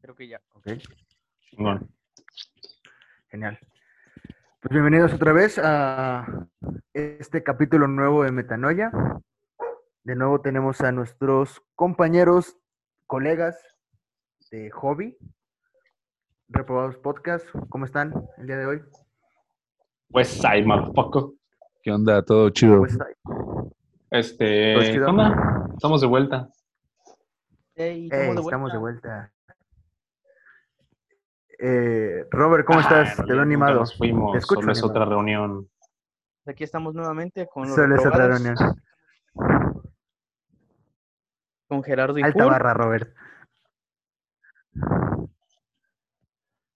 [0.00, 0.40] Creo que ya.
[0.54, 0.66] Ok,
[1.50, 1.88] Chingón.
[3.28, 3.58] genial.
[4.60, 6.26] Pues bienvenidos otra vez a
[6.92, 8.90] este capítulo nuevo de Metanoia.
[10.04, 12.56] De nuevo tenemos a nuestros compañeros,
[13.06, 13.58] colegas
[14.50, 15.16] de hobby,
[16.48, 17.46] Reprobados Podcast.
[17.68, 18.82] ¿Cómo están el día de hoy?
[20.10, 21.22] West Side, motherfucker.
[21.82, 22.22] ¿Qué onda?
[22.22, 22.74] Todo chido.
[22.76, 23.08] ¿Cómo están?
[24.10, 25.08] Este, Pues ¿qué chido.
[25.08, 25.66] onda?
[25.74, 26.48] Estamos de vuelta.
[27.76, 29.32] Ey, Ey, estamos de vuelta.
[31.62, 33.16] Eh, Robert, ¿cómo Ah, estás?
[33.16, 33.80] Te veo animado.
[33.80, 35.00] Nos fuimos, Te escucho solo es animado.
[35.00, 35.68] otra reunión.
[36.46, 38.56] Aquí estamos nuevamente con los Solo es otra reunión.
[41.68, 43.14] con Gerardo y Alta barra, Robert.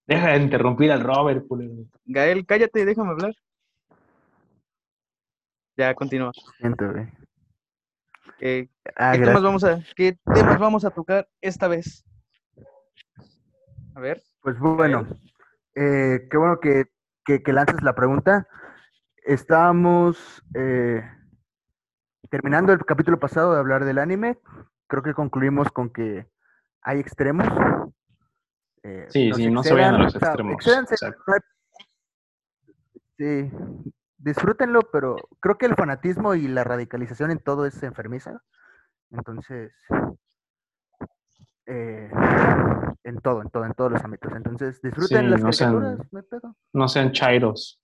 [0.06, 1.86] Deja de interrumpir al Robert, culero.
[2.04, 3.32] Gael, cállate y déjame hablar.
[5.76, 6.30] Ya, continúa.
[6.58, 7.08] Siento, güey.
[8.38, 9.42] ¿Qué, Ah, qué temas gracias.
[9.42, 12.04] vamos a, ¿Qué temas vamos a tocar esta vez?
[13.94, 14.22] A ver.
[14.40, 15.06] Pues bueno,
[15.74, 16.86] eh, qué bueno que,
[17.24, 18.46] que, que lances la pregunta.
[19.24, 21.02] Estábamos eh,
[22.30, 24.38] terminando el capítulo pasado de hablar del anime.
[24.86, 26.28] Creo que concluimos con que
[26.82, 27.46] hay extremos.
[28.82, 31.40] Eh, Sí, sí, no se vayan a los o sea, extremos, hay-
[33.16, 33.50] Sí,
[34.18, 38.42] disfrútenlo, pero creo que el fanatismo y la radicalización en todo es enfermiza.
[39.10, 39.72] Entonces,
[41.66, 42.10] eh,
[43.04, 44.32] en todo, en todo, en todos los ámbitos.
[44.34, 46.56] Entonces, disfruten Sí, las no sean- caricaturas, no hay pedo.
[46.72, 47.80] No sean chairos.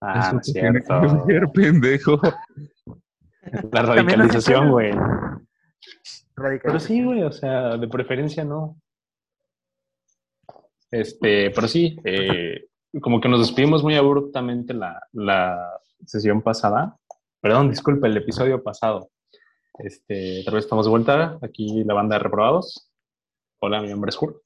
[0.00, 1.00] Ah, no es cierto.
[1.54, 2.20] pendejo.
[3.72, 4.90] La no radicalización, sean güey.
[6.62, 8.76] Pero sí, güey, o sea, de preferencia no.
[10.90, 12.66] Este, pero sí, eh,
[13.00, 15.58] como que nos despedimos muy abruptamente la, la
[16.04, 16.96] sesión pasada.
[17.40, 19.10] Perdón, disculpe, el episodio pasado.
[19.78, 21.38] Este, tal vez estamos de vuelta.
[21.42, 22.90] Aquí la banda de reprobados.
[23.60, 24.42] Hola, mi nombre es Jur.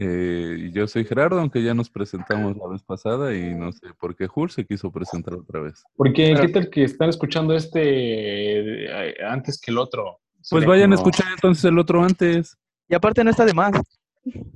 [0.00, 4.14] Eh, yo soy Gerardo, aunque ya nos presentamos la vez pasada y no sé por
[4.14, 5.82] qué Jur se quiso presentar otra vez.
[5.96, 10.20] Porque, ¿qué tal que están escuchando este eh, antes que el otro?
[10.50, 12.56] Pues vayan a escuchar entonces el otro antes.
[12.88, 13.72] Y aparte no está de más.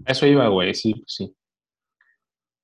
[0.07, 1.35] Eso iba, güey, sí, pues sí.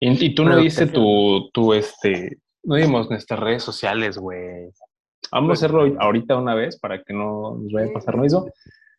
[0.01, 4.71] Y, y tú no Pero que- tu, tu, este, no dimos nuestras redes sociales, güey.
[5.33, 8.23] Vamos Pues- a hacerlo ahorita una vez para que no nos vaya a pasar lo
[8.23, 8.47] mismo.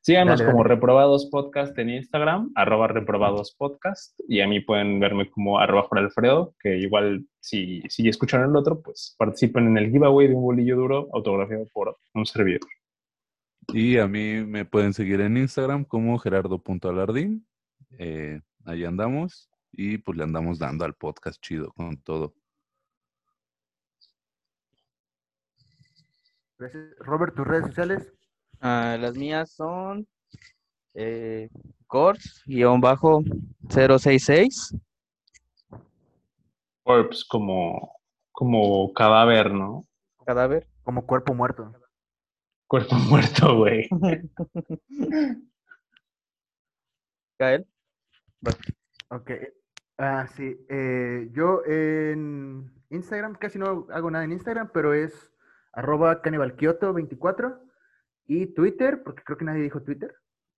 [0.01, 0.75] Síganos Dale, como dale.
[0.75, 6.05] Reprobados Podcast en Instagram, arroba Reprobados Podcast, y a mí pueden verme como arroba Jorge
[6.05, 10.43] Alfredo, que igual si, si escucharon el otro, pues participen en el giveaway de un
[10.43, 12.61] bolillo duro autografiado por un servidor.
[13.73, 17.45] Y a mí me pueden seguir en Instagram como gerardo.alardín.
[17.97, 19.49] Eh, ahí andamos.
[19.71, 22.33] Y pues le andamos dando al podcast chido con todo.
[26.57, 26.95] Gracias.
[26.99, 28.11] Robert, tus redes sociales.
[28.61, 30.05] Ah, las mías son
[30.93, 31.49] eh,
[31.87, 34.77] Cors-066.
[36.83, 37.95] Corpse como,
[38.31, 39.85] como cadáver, ¿no?
[40.25, 40.67] Cadáver.
[40.83, 41.73] Como cuerpo muerto.
[42.67, 43.87] Cuerpo muerto, güey.
[47.39, 47.65] Gael.
[49.09, 49.31] Ok.
[49.97, 50.57] Ah, sí.
[50.69, 55.31] eh, yo en Instagram casi no hago nada en Instagram, pero es
[55.73, 57.59] arroba canibalkioto24
[58.29, 60.13] y Twitter, porque creo que nadie dijo Twitter,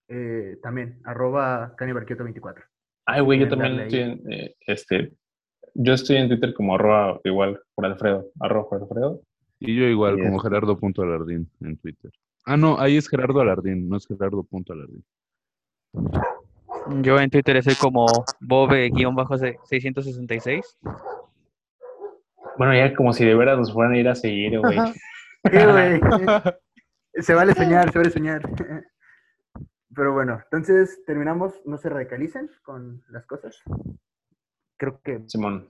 [0.09, 2.65] eh, también arroba canibalkioto24.
[3.05, 5.13] Ay, güey, yo también estoy en, eh, este,
[5.73, 9.21] yo estoy en Twitter como arroba igual por Alfredo, arroba por Alfredo.
[9.59, 12.11] Y yo igual Y como este- gerardo.alardín en Twitter.
[12.45, 15.05] Ah, no, ahí es Gerardo Alardín, no es gerardo.alardín.
[17.01, 18.07] Yo en Twitter estoy como
[18.41, 20.61] Bobe-666.
[22.57, 24.77] Bueno, ya como si de veras nos fueran a ir a seguir, güey.
[27.15, 28.41] Se vale soñar, se vale soñar.
[29.93, 33.61] Pero bueno, entonces terminamos, no se radicalicen con las cosas.
[34.77, 35.69] Creo que Simón.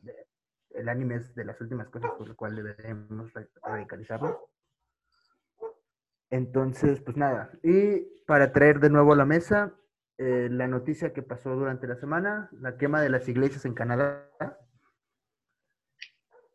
[0.69, 4.37] el anime es de las últimas cosas por las cuales deberíamos ra- radicalizarnos.
[6.29, 7.51] Entonces, pues nada.
[7.63, 9.73] Y para traer de nuevo a la mesa
[10.17, 14.29] eh, la noticia que pasó durante la semana, la quema de las iglesias en Canadá.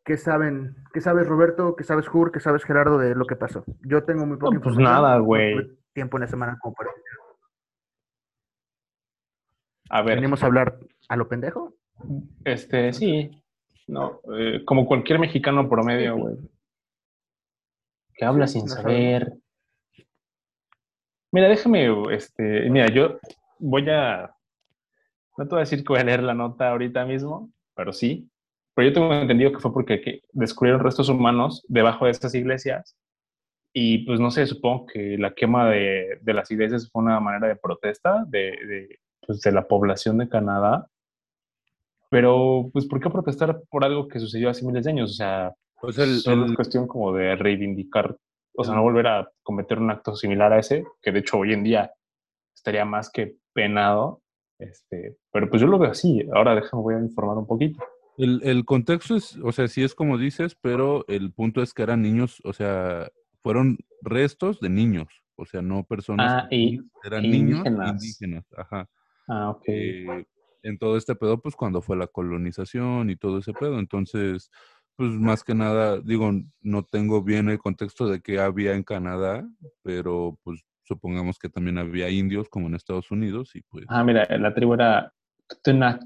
[0.06, 0.76] ¿Qué saben?
[0.94, 1.74] ¿Qué sabes, Roberto?
[1.74, 2.30] ¿Qué sabes, Jur?
[2.30, 3.64] ¿Qué sabes, Gerardo, de lo que pasó?
[3.82, 5.76] Yo tengo muy poca No, pues nada, güey.
[5.92, 6.90] tiempo en la semana como para...
[9.90, 11.74] A ver, ¿Venimos a hablar a lo pendejo?
[12.44, 13.42] este, sí.
[13.88, 16.36] No, eh, como cualquier mexicano promedio, güey.
[18.14, 19.32] Que habla Sí, sin no saber.
[21.32, 23.18] Mira, déjame, este, mira, yo
[23.58, 24.34] voy a,
[25.36, 28.30] no te voy a decir que voy a leer la nota ahorita mismo, pero sí.
[28.76, 32.96] Pero yo tengo entendido que fue porque que descubrieron restos humanos debajo de estas iglesias
[33.72, 37.48] y pues no sé, supongo que la quema de, de las iglesias fue una manera
[37.48, 40.88] de protesta, de, de, pues, de la población de Canadá.
[42.10, 45.10] Pero, pues, ¿por qué protestar por algo que sucedió hace miles de años?
[45.10, 48.16] O sea, Pues el, solo el- es cuestión como de reivindicar,
[48.56, 51.52] o sea, no volver a cometer un acto similar a ese, que de hecho hoy
[51.52, 51.92] en día
[52.54, 54.22] estaría más que penado.
[54.58, 56.26] Este, pero pues yo lo veo así.
[56.34, 57.82] Ahora déjame, voy a informar un poquito.
[58.18, 61.82] El- el contexto es, o sea, sí es como dices, pero el punto es que
[61.82, 63.10] eran niños, o sea,
[63.42, 68.02] fueron restos de niños, o sea, no personas, Ah, y- eran e niños indígenas.
[68.02, 68.88] indígenas, ajá.
[69.28, 69.64] Ah, ok.
[69.68, 70.26] eh,
[70.62, 73.78] en todo este pedo, pues cuando fue la colonización y todo ese pedo.
[73.78, 74.50] Entonces,
[74.96, 79.48] pues más que nada, digo, no tengo bien el contexto de qué había en Canadá,
[79.82, 83.84] pero pues supongamos que también había indios como en Estados Unidos y pues...
[83.88, 85.12] Ah, mira, la tribu era
[85.48, 86.00] Ktuna-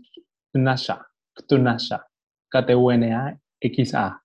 [1.42, 2.06] Ktunasha.
[2.50, 4.22] K-T-U-N-A-X-A.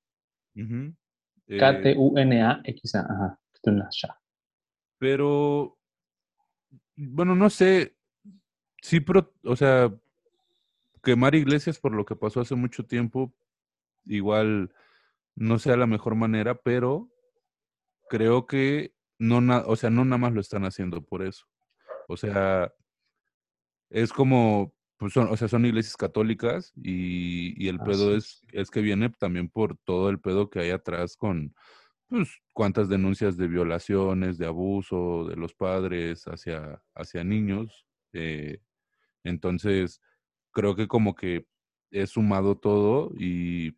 [1.48, 3.00] eh, K-T-U-N-A-X-A.
[3.00, 3.40] Ajá.
[3.54, 4.20] Ktunasha.
[4.98, 5.78] pero,
[6.96, 7.96] bueno, no sé,
[8.82, 9.92] sí, pro- o sea,
[11.04, 13.34] quemar iglesias por lo que pasó hace mucho tiempo,
[14.06, 14.74] igual
[15.36, 17.10] no sea la mejor manera, pero
[18.10, 21.46] creo que no, na- o sea, no nada más lo están haciendo por eso.
[22.08, 22.72] O sea,
[23.90, 28.72] es como, pues son, o sea, son iglesias católicas y, y el pedo es, es
[28.72, 31.54] que viene también por todo el pedo que hay atrás con,
[32.10, 37.88] pues, cuántas denuncias de violaciones, de abuso de los padres hacia, hacia niños.
[38.14, 38.60] eh,
[39.24, 40.02] entonces,
[40.52, 41.48] creo que como que
[41.92, 43.74] he sumado todo y,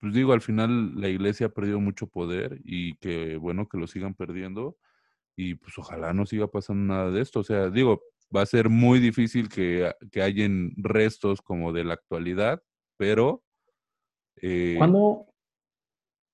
[0.00, 3.86] pues digo, al final la iglesia ha perdido mucho poder y que bueno que lo
[3.86, 4.76] sigan perdiendo
[5.36, 7.40] y pues ojalá no siga pasando nada de esto.
[7.40, 8.02] O sea, digo,
[8.34, 12.62] va a ser muy difícil que, que hayan restos como de la actualidad,
[12.96, 13.42] pero...
[14.42, 15.26] Eh, ¿Cuándo,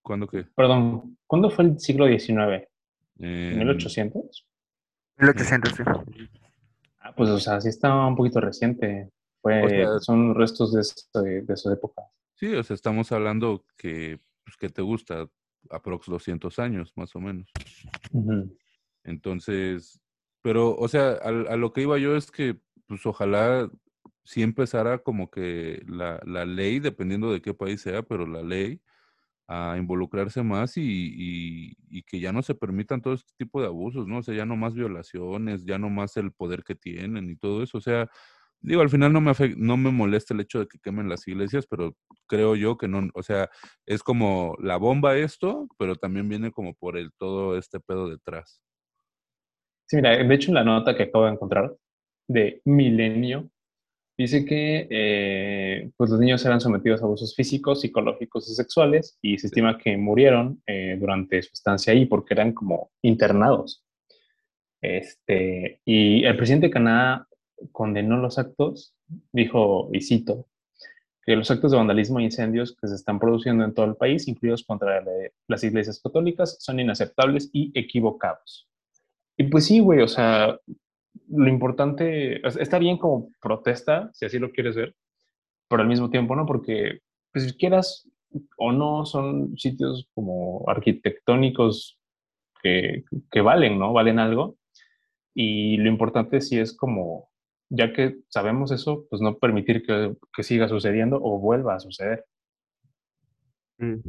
[0.03, 0.47] ¿Cuándo qué?
[0.55, 2.67] perdón, ¿cuándo fue el siglo XIX?
[3.19, 4.47] En- ¿1800?
[5.19, 5.83] 1800, sí.
[7.01, 9.11] Ah, pues, o sea, sí está un poquito reciente.
[9.43, 10.73] Fue, O sea- son restos
[11.13, 12.03] de, de esa época.
[12.35, 15.29] Sí, o sea, estamos hablando que, pues, que te gusta
[15.71, 17.51] aprox 200 años, más o menos.
[19.05, 20.01] Entonces,
[20.43, 23.71] pero, o sea, al- a, lo que iba yo es que, pues ojalá
[24.25, 28.81] sí empezara como que la, la ley, dependiendo de qué país sea, pero la ley
[29.49, 30.83] a involucrarse más y,
[31.91, 34.19] y- que ya no se permitan todo este tipo de abusos, ¿no?
[34.19, 37.63] O sea, ya no más violaciones, ya no más el poder que tienen y todo
[37.63, 37.79] eso.
[37.79, 38.09] O sea,
[38.61, 41.27] digo, al final no me, afec- no me molesta el hecho de que quemen las
[41.29, 41.97] iglesias, pero
[42.27, 43.51] creo yo que no, o sea,
[43.87, 48.61] es como la bomba esto, pero también viene como por el todo este pedo detrás.
[49.91, 51.75] Sí, mira, de hecho en la nota que acabo de encontrar
[52.29, 53.51] de Milenio,
[54.19, 59.39] dice que eh, pues los niños eran sometidos a abusos físicos, psicológicos y sexuales y
[59.39, 63.85] se estima que murieron eh, durante su estancia ahí porque eran como internados.
[64.83, 67.29] Este, y el presidente de Canadá
[67.73, 68.95] condenó los actos,
[69.33, 70.47] dijo, y cito,
[71.25, 74.29] que los actos de vandalismo e incendios que se están produciendo en todo el país,
[74.29, 75.13] incluidos contra la-
[75.49, 78.70] las iglesias católicas, son inaceptables y equivocados.
[79.41, 80.61] Y pues sí, güey, o sea,
[81.31, 84.95] lo importante, está bien como protesta, si así lo quieres ver,
[85.67, 86.99] pero al mismo tiempo no, porque
[87.33, 88.07] pues si quieras
[88.59, 91.99] o no, son sitios como arquitectónicos
[92.63, 93.95] que, que valen, ¿no?
[93.95, 94.59] Valen algo.
[95.33, 97.31] Y lo importante sí es como,
[97.71, 102.27] ya que sabemos eso, pues no permitir que, que siga sucediendo o vuelva a suceder.
[103.79, 104.03] Sí.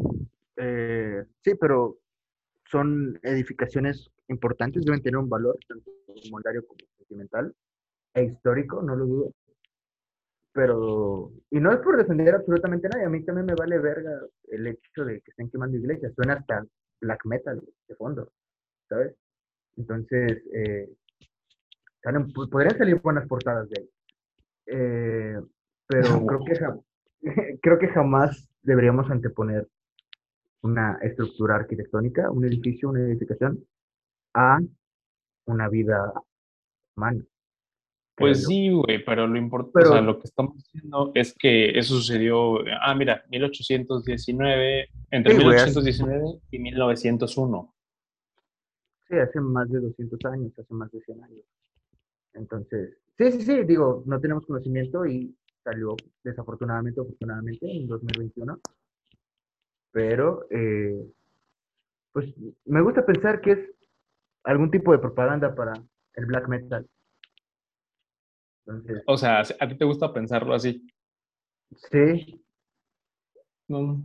[0.57, 2.00] Eh, sí, pero
[2.71, 5.91] son edificaciones importantes, deben tener un valor, tanto
[6.31, 7.53] monetario como sentimental
[8.13, 9.31] e histórico, no lo dudo.
[10.53, 14.19] Pero, y no es por defender absolutamente a nadie, a mí también me vale verga
[14.49, 16.65] el hecho de que estén quemando iglesias, suena hasta
[16.99, 18.31] black metal de fondo,
[18.89, 19.15] ¿sabes?
[19.77, 20.89] Entonces, eh,
[22.03, 23.89] salen- podrían salir buenas portadas de ahí.
[24.67, 25.39] Eh,
[25.87, 27.21] pero creo que,
[27.61, 29.67] creo que jamás deberíamos anteponer
[30.63, 33.65] una estructura arquitectónica, un edificio, una edificación,
[34.33, 34.59] a
[35.47, 36.13] una vida
[36.95, 37.23] humana.
[38.15, 41.95] Pues sí, güey, pero lo importante, o sea, lo que estamos diciendo es que eso
[41.95, 47.73] sucedió, ah, mira, 1819, entre Sí, güey, hace- 1819 y 1901.
[49.07, 51.45] Sí, hace más de 200 años, hace más de 100 años.
[52.33, 58.59] Entonces, sí, sí, sí, digo, no tenemos conocimiento y salió desafortunadamente, afortunadamente, en 2021.
[59.91, 61.05] Pero, eh,
[62.13, 62.33] pues,
[62.65, 63.59] me gusta pensar que es
[64.43, 65.73] algún tipo de propaganda para
[66.15, 66.87] el black metal.
[68.65, 70.87] Entonces, O sea, a ti te gusta pensarlo así.
[71.91, 72.43] sí,
[73.67, 74.01] No,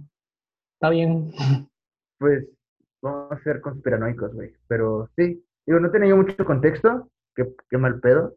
[0.75, 1.33] está bien.
[2.19, 2.47] pues,
[3.03, 4.55] vamos a ser conspiranoicos, güey.
[4.69, 8.37] Pero sí, digo, no tenía mucho contexto, qué, qué mal pedo.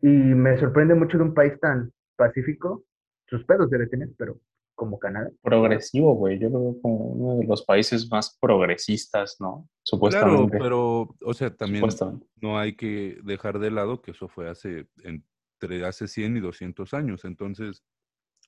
[0.00, 2.84] Y me sorprende mucho de un país tan pacífico,
[3.28, 4.38] sus pedos debe tener, pero
[4.82, 5.30] como Canadá.
[5.42, 6.40] Progresivo, güey.
[6.40, 9.48] Yo lo veo como uno de los países más progresistas, ¿no?
[9.48, 10.58] Claro, Supuestamente.
[10.58, 12.26] pero, o sea, también Supuestamente.
[12.40, 16.94] no hay que dejar de lado que eso fue hace entre hace 100 y 200
[16.94, 17.24] años.
[17.24, 17.84] Entonces,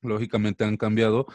[0.03, 1.27] lógicamente han cambiado.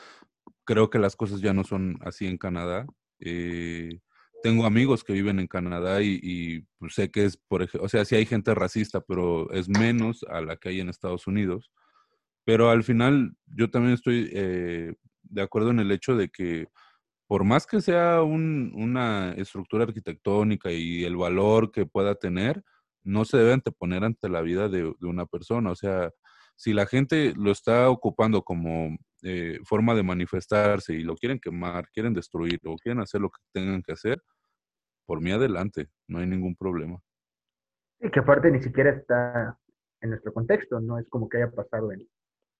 [0.65, 2.86] Creo que las cosas ya no son así en Canadá.
[3.22, 4.01] Eh,
[4.44, 7.89] tengo amigos que viven en Canadá y, y, pues, sé que es, por ejemplo, o
[7.89, 11.72] sea, sí hay gente racista, pero es menos a la que hay en Estados Unidos.
[12.50, 16.68] Pero al final yo también estoy eh, de acuerdo en el hecho de que
[17.27, 22.63] por más que sea un- una estructura arquitectónica y el valor que pueda tener,
[23.03, 25.70] no se debe anteponer ante la vida de, de una persona.
[25.70, 26.10] O sea,
[26.56, 31.88] si la gente lo está ocupando como eh, forma de manifestarse y lo quieren quemar,
[31.94, 34.24] quieren destruir o quieren hacer lo que tengan que hacer,
[35.06, 37.00] por mí adelante, no hay ningún problema.
[38.00, 39.56] Y que aparte ni siquiera está
[40.01, 42.10] en nuestro contexto, no es como que haya pasado en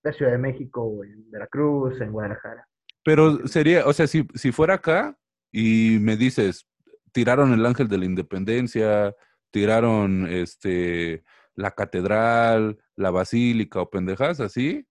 [0.04, 2.68] la Ciudad de México, en Veracruz, en Guadalajara.
[3.04, 5.18] Pero sería, o sea, si, si fuera acá
[5.52, 6.68] y me dices,
[7.12, 9.16] tiraron el ángel de la independencia,
[9.52, 11.24] tiraron este
[11.56, 14.88] la catedral, la basílica o pendejas así,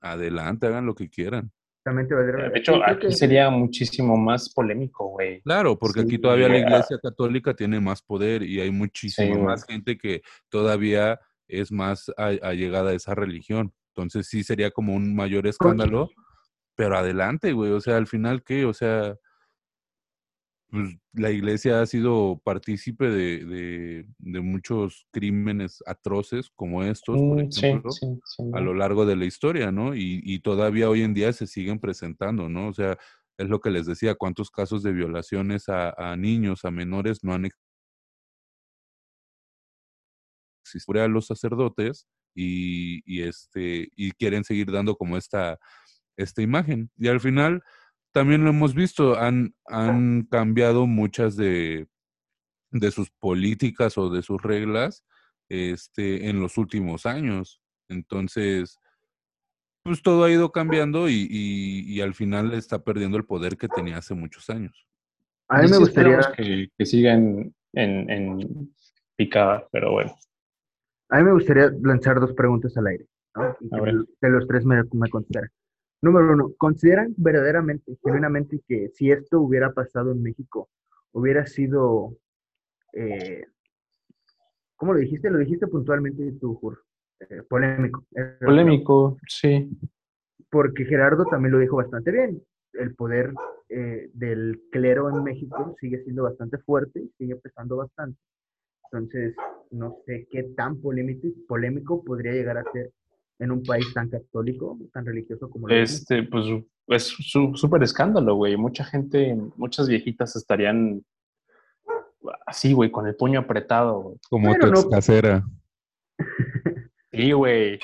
[0.00, 1.52] adelante, hagan lo que quieran.
[1.84, 5.40] De hecho, aquí sería muchísimo más polémico, güey.
[5.42, 6.68] Claro, porque Sí, aquí todavía la yeah.
[6.68, 12.12] iglesia católica tiene más poder y hay muchísima Sí, más gente que todavía es más
[12.16, 13.72] allegada a esa religión.
[13.98, 16.08] Entonces sí sería como un mayor escándalo,
[16.76, 17.72] pero adelante, güey.
[17.72, 18.64] O sea, al final, ¿qué?
[18.64, 19.16] O sea,
[20.70, 27.40] pues la iglesia ha sido partícipe de, de- de muchos crímenes atroces como estos, por
[27.40, 28.06] Mm, sí, ejemplo, sí,
[28.52, 29.94] a lo largo de la historia, ¿no?
[29.96, 32.68] Y, y todavía hoy en día se siguen presentando, ¿no?
[32.68, 32.98] O sea,
[33.38, 37.32] es lo que les decía, cuántos casos de violaciones a, a niños, a menores no
[37.34, 37.58] han ex-
[40.64, 45.58] existido a los sacerdotes y, y, este, y quieren seguir dando como esta,
[46.16, 46.90] esta imagen.
[46.96, 47.62] Y al final,
[48.12, 51.86] también lo hemos visto, han, han cambiado muchas de,
[52.70, 55.04] de sus políticas o de sus reglas
[55.48, 57.60] este, en los últimos años.
[57.88, 58.78] Entonces,
[59.82, 63.68] pues todo ha ido cambiando y, y- y al final está perdiendo el poder que
[63.68, 64.86] tenía hace muchos años.
[65.48, 68.74] A mí Y me gustaría, que, que siga en, en, en
[69.16, 70.14] picada, pero bueno.
[71.10, 73.56] A mí me gustaría lanzar dos preguntas al aire, ¿no?
[73.60, 73.82] Y A
[74.20, 75.50] que, los tres me, me contestaran.
[76.00, 80.68] Número uno, ¿consideran verdaderamente, genuinamente, que si esto hubiera pasado en México,
[81.12, 82.16] hubiera sido,
[82.92, 83.44] eh,
[84.76, 85.30] ¿cómo lo dijiste?
[85.30, 86.84] Lo dijiste puntualmente tú, Jur,
[87.20, 88.04] eh, polémico.
[88.12, 89.68] Era Polémico, sí.
[90.50, 92.40] porque Gerardo también lo dijo bastante bien.
[92.74, 93.32] El poder
[93.68, 98.20] eh, del clero en México sigue siendo bastante fuerte, sigue pesando bastante.
[98.84, 99.34] Entonces,
[99.70, 102.92] no sé qué tan polémico, polémico podría llegar a ser
[103.38, 105.92] en un país tan católico, tan religioso como es.
[106.00, 106.44] Este, pues
[106.88, 108.56] es su- súper escándalo, güey.
[108.56, 111.04] Mucha gente, muchas viejitas estarían
[112.46, 114.00] así, güey, con el puño apretado.
[114.00, 114.16] güey.
[114.28, 115.44] Como Pero no- casera.
[117.10, 117.78] Sí, güey.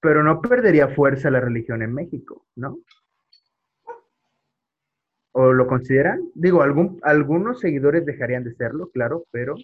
[0.00, 2.78] Pero no perdería fuerza la religión en México, ¿no?
[5.32, 6.20] ¿O lo consideran?
[6.34, 9.54] Digo, algún, algunos seguidores dejarían de serlo, claro, pero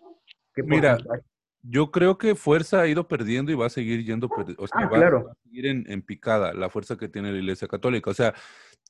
[0.54, 1.22] ¿qué Mira, porcentaje?
[1.66, 4.28] Yo creo que fuerza ha ido perdiendo y va a seguir yendo,
[4.58, 5.24] o sea, Ah, va, claro.
[5.24, 8.10] va a seguir en, en picada la fuerza que tiene la Iglesia Católica.
[8.10, 8.34] O sea,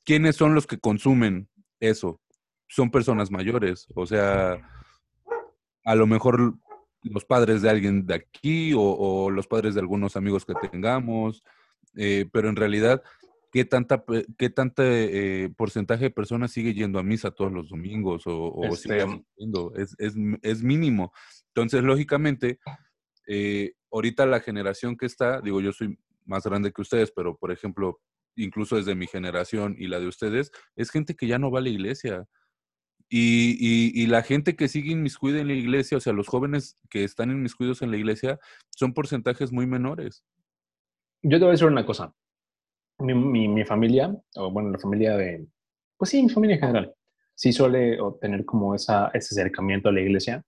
[0.03, 1.47] ¿quiénes son los que consumen
[1.79, 2.19] eso?
[2.67, 4.57] Son personas mayores, o sea,
[5.85, 6.55] a lo mejor
[7.03, 11.43] los padres de alguien de aquí o, o los padres de algunos amigos que tengamos,
[11.95, 13.03] eh, pero en realidad,
[13.55, 14.03] ¿qué tanta,
[14.37, 18.65] qué tanta eh, porcentaje de personas sigue yendo a misa todos los domingos o, o
[18.65, 19.73] Este, sigue asistiendo?
[19.77, 21.13] Es, es, es mínimo.
[21.53, 22.59] Entonces, lógicamente,
[23.29, 27.49] eh, ahorita la generación que está, digo, yo soy más grande que ustedes, pero por
[27.49, 28.01] ejemplo,
[28.35, 31.63] incluso desde mi generación y la de ustedes, es gente que ya no va a
[31.63, 32.27] la iglesia.
[33.07, 36.77] Y, y, y la gente que sigue inmiscuida en la iglesia, o sea, los jóvenes
[36.89, 38.37] que están inmiscuidos en la iglesia,
[38.75, 40.25] son porcentajes muy menores.
[41.23, 42.13] Yo te voy a decir una cosa.
[42.99, 45.45] Mi, mi, mi familia, o bueno, la familia de,
[45.97, 46.95] pues sí, mi familia en general,
[47.33, 50.43] sí suele tener como esa, ese acercamiento a la iglesia.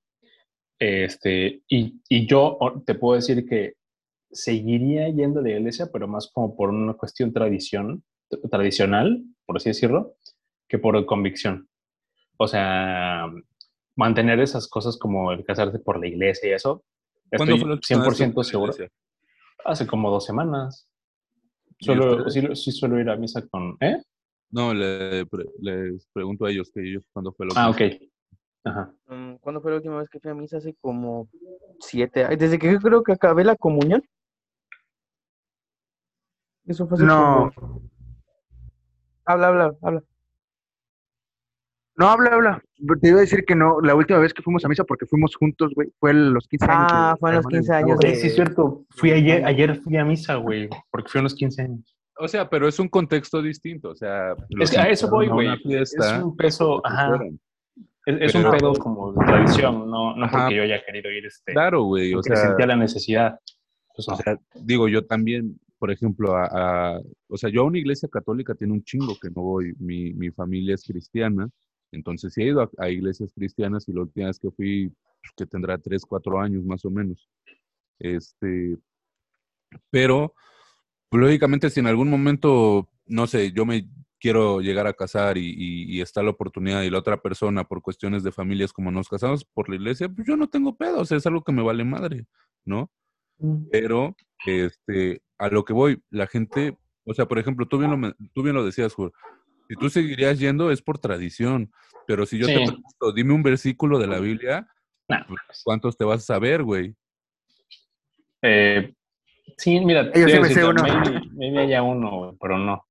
[0.80, 3.74] Este, y, y yo te puedo decir que
[4.32, 8.04] seguiría yendo a la iglesia, pero más como por una cuestión tradición,
[8.50, 10.16] tradicional, por así decirlo,
[10.68, 11.68] que por convicción.
[12.38, 13.26] O sea,
[13.96, 16.84] mantener esas cosas como el casarse por la iglesia y eso.
[17.30, 18.92] ¿Cuándo Estoy fue la última vez que 100% fuiste a la seguro.
[19.66, 20.87] Hace como dos semanas.
[21.80, 23.78] Solo, sí, sí, suelo ir a misa con...
[23.80, 24.02] ¿Eh?
[24.50, 25.26] No, le,
[25.60, 27.52] les pregunto a ellos que ellos cuándo fue lo.
[27.56, 27.82] Ah, ok.
[28.64, 28.94] Ajá.
[29.08, 30.58] Mm, ¿Cuándo fue la última vez que fui a misa?
[30.58, 31.30] Hace como
[31.80, 32.40] siete años.
[32.40, 34.02] Desde que yo creo que acabé la comunión.
[36.66, 37.52] Eso fue hace No.
[39.26, 40.04] Habla, habla, habla
[41.98, 42.62] no, habla, habla.
[43.02, 45.36] Te iba a decir que no, la última vez que fuimos a misa, porque fuimos
[45.36, 46.88] juntos, güey, fue en los 15 años.
[46.92, 48.86] Ah, fue en los hermano de 15 Gustavo, años de- Sí, sí, es cierto.
[48.92, 51.96] Fui ayer, ayer fui a misa, güey, porque fui a unos 15 años.
[52.20, 53.90] O sea, pero es un contexto distinto.
[53.90, 55.50] O sea, Es que a eso voy, güey.
[55.70, 57.20] Es un peso, ajá.
[58.06, 60.44] Es, un pedo como de tradición, no, no Ajá.
[60.44, 62.14] porque yo haya querido ir, este, Claro, güey.
[62.14, 63.38] O sea, sentía la necesidad.
[63.94, 64.18] Pues o no.
[64.18, 66.46] sea, digo, yo también, por ejemplo, a,
[66.96, 69.74] a- o sea, yo a una iglesia católica tiene un chingo que no voy.
[69.78, 71.50] Mi, mi familia es cristiana,
[71.92, 75.32] entonces sí he ido a, a iglesias cristianas y la última vez que fui, pues,
[75.36, 77.30] que tendrá tres, cuatro años más o menos.
[78.00, 78.78] Este,
[79.90, 80.34] pero,
[81.10, 83.88] pues, lógicamente, si en algún momento, no sé, yo me
[84.20, 87.82] quiero llegar a casar y, y- y está la oportunidad y la otra persona, por
[87.82, 91.06] cuestiones de familias, como nos casamos por la iglesia, pues yo no tengo pedo, o
[91.06, 92.26] sea, es algo que me vale madre,
[92.66, 92.90] ¿no?
[93.72, 94.16] Pero,
[94.48, 96.76] este, a lo que voy, la gente,
[97.06, 99.14] o sea, por ejemplo, tú bien lo, tú bien lo decías, Jur,
[99.68, 101.72] si tú seguirías yendo es por tradición,
[102.06, 104.68] pero si yo te pregunto, dime un versículo de la Biblia,
[105.10, 106.94] Nah, pues, ¿cuántos te vas a saber, güey?
[108.42, 108.94] eh,
[109.58, 110.84] sí, mira, Yo sí me sé uno.
[110.84, 112.86] Maybe, maybe haya uno, güey, pero no.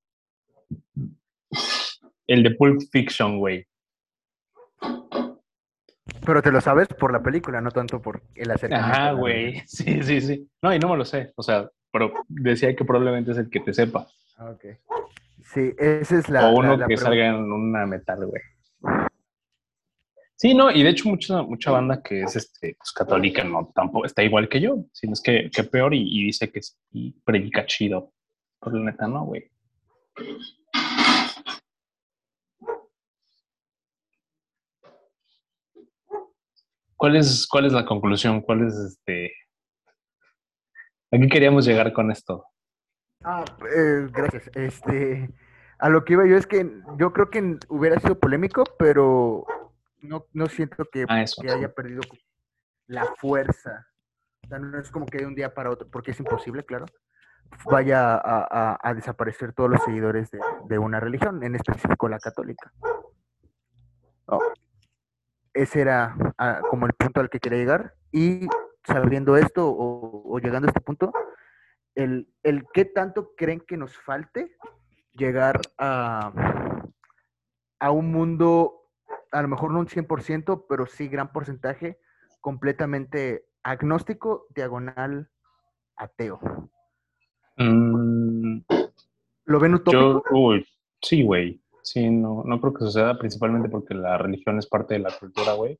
[2.27, 3.67] El de Pulp Fiction, güey.
[6.25, 8.93] Pero te lo sabes por la película, no tanto por el acercamiento.
[8.93, 9.63] a Ajá, la güey.
[9.67, 10.49] Sí, sí, sí.
[10.63, 11.33] No, y no me lo sé.
[11.37, 14.09] O sea, pero decía que probablemente es el que te sepa.
[14.37, 14.65] Ah, ok.
[15.53, 16.49] Sí, esa es la.
[16.49, 17.05] o uno la- la que pregunta.
[17.05, 18.43] salga en una metal, güey.
[20.39, 24.05] Sí, no, y de hecho mucha, mucha banda que es este, pues, católica no tampoco
[24.05, 27.65] está igual que yo, sino es que, que peor y, y dice que sí predica
[27.65, 28.13] chido.
[28.61, 29.51] Por la neta, no, güey.
[36.97, 38.41] ¿Cuál es, ¿Cuál es la conclusión?
[38.41, 39.33] ¿Cuál es este?
[41.13, 42.45] ¿A qué queríamos llegar con esto?
[43.23, 43.45] Ah,
[43.75, 44.51] eh, gracias.
[44.55, 45.29] Este,
[45.79, 49.45] a lo que iba yo es que yo creo que hubiera sido polémico, pero
[50.01, 52.01] no, no siento que, Ah, que haya perdido
[52.87, 53.87] la fuerza.
[54.45, 56.87] O sea, no es como que de un día para otro, porque es imposible, claro,
[57.65, 62.19] vaya a, a- a desaparecer todos los seguidores de, de una religión, en específico la
[62.19, 62.73] católica.
[64.29, 64.39] No.
[65.53, 67.95] Ese era ah, como el punto al que quería llegar.
[68.13, 68.47] Y
[68.85, 71.13] sabiendo esto o, o llegando a este punto,
[71.95, 74.57] el, el qué tanto creen que nos falte
[75.17, 76.33] llegar a,
[77.81, 78.83] a un mundo,
[79.33, 81.99] a lo mejor no un 100%, pero sí gran porcentaje,
[82.41, 85.29] completamente agnóstico, diagonal,
[85.97, 86.41] ateo.
[87.57, 88.59] Mm,
[89.47, 90.23] ¿Lo ven utópico?
[90.31, 90.67] Yo, uy,
[91.01, 91.61] sí, güey.
[91.83, 95.53] Sí, no, no creo que suceda, principalmente porque la religión es parte de la cultura,
[95.53, 95.79] güey.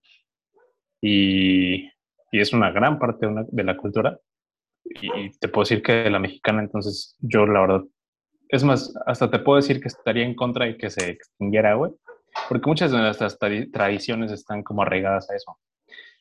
[1.01, 1.87] Y,
[2.31, 4.19] y es una gran parte de, una- de la cultura.
[4.85, 7.83] Y, y te puedo decir que de la mexicana, entonces yo la verdad,
[8.49, 11.93] es más, hasta te puedo decir que estaría en contra de que se extinguiera, güey.
[12.49, 15.59] Porque muchas de nuestras tradi- tradiciones están como arraigadas a eso.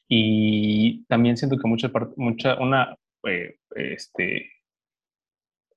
[0.08, 4.38] Y también siento que mucha, mucha una, eh, este,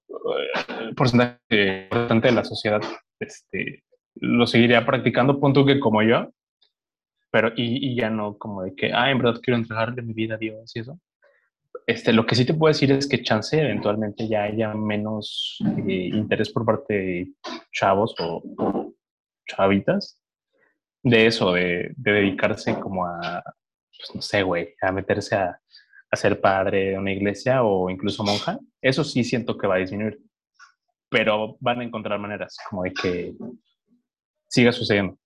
[0.08, 2.80] eh, porcentaje importante de la sociedad
[3.18, 3.84] este,
[4.16, 6.30] lo seguiría practicando, punto que como yo,
[7.30, 10.34] pero y, y ya no como de que, ah, en verdad quiero entregarle mi vida
[10.34, 10.98] a Dios y eso.
[11.86, 16.10] Este, lo que sí te puedo decir es que chance eventualmente ya haya menos eh,
[16.12, 17.32] interés por parte de
[17.72, 18.94] chavos o,
[19.46, 20.20] chavitas
[21.02, 23.42] de eso, de, de dedicarse como a,
[23.96, 25.58] pues no sé, güey, a meterse a,
[26.10, 28.58] a ser padre de una iglesia o incluso monja.
[28.80, 30.18] Eso sí siento que va a disminuir,
[31.08, 33.34] pero van a encontrar maneras como de que
[34.48, 35.18] siga sucediendo.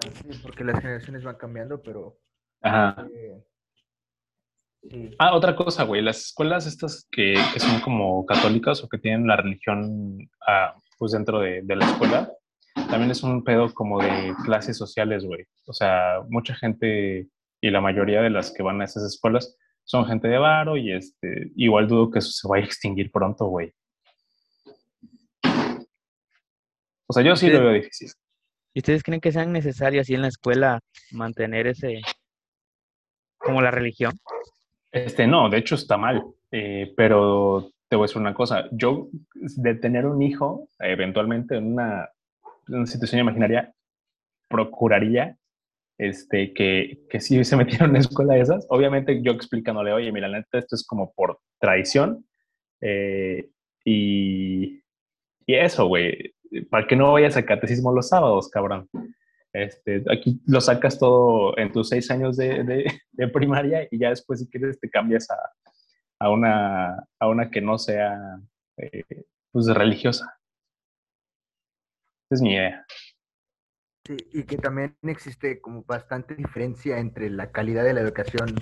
[0.00, 2.18] Sí, porque las generaciones van cambiando, pero...
[2.62, 3.06] Ajá.
[3.14, 3.42] eh,
[4.82, 5.10] sí.
[5.18, 9.26] Ah, otra cosa, güey, las escuelas estas que, que son como católicas o que tienen
[9.26, 12.32] la religión ah, pues dentro de, de la escuela,
[12.74, 15.44] también es un pedo como de clases sociales, güey.
[15.66, 17.28] O sea, mucha gente
[17.60, 20.92] y la mayoría de las que van a esas escuelas son gente de varo y
[20.92, 23.72] este, igual dudo que eso se vaya a extinguir pronto, güey.
[27.06, 28.10] O sea, yo sí lo veo difícil.
[28.74, 32.00] ¿Y ustedes creen que sean necesario así en la escuela mantener ese,
[33.42, 34.12] como la religión?
[34.90, 39.08] Este, no, de hecho está mal, eh, pero te voy a decir una cosa, yo
[39.34, 42.08] de tener un hijo, eventualmente en una,
[42.86, 43.72] situación imaginaria,
[44.48, 45.36] procuraría
[45.98, 50.12] este, que, que si se metiera en una escuela de esas, obviamente yo explicándole, oye,
[50.12, 52.24] mira, la neta, esto es como por tradición,
[52.80, 53.48] eh,
[53.84, 54.82] y,
[55.46, 56.34] y eso, güey,
[56.70, 58.88] para que no vayas a catecismo los sábados, cabrón.
[59.52, 64.08] Este, aquí lo sacas todo en tus seis años de, de, de primaria y ya
[64.08, 65.36] después si quieres te cambias a,
[66.20, 68.40] a una, a una que no sea
[68.78, 69.04] eh,
[69.50, 70.40] pues religiosa.
[72.30, 72.86] Esa es mi idea.
[74.06, 78.54] Sí, y que también existe como bastante diferencia entre la calidad de la educación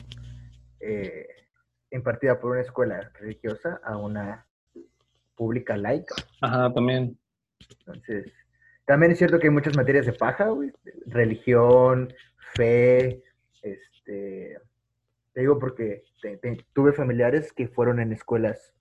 [0.80, 1.26] eh,
[1.90, 4.46] impartida por una escuela religiosa a una
[5.36, 6.14] pública laica.
[6.40, 7.18] Ajá, también.
[7.78, 8.32] Entonces,
[8.90, 10.72] también es cierto que hay muchas materias de paja, güey.
[11.06, 12.12] Religión,
[12.54, 13.22] fe,
[13.62, 14.58] este...
[15.32, 16.02] Te digo porque
[16.72, 18.74] tuve familiares que fueron en escuelas